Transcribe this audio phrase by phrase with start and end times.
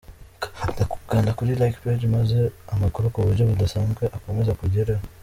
[1.09, 2.37] Kanda kuri "Like Page" maze
[2.73, 5.03] amakuru kuburyo budasanzwe akomeze akugereho.